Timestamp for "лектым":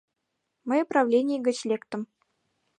1.69-2.01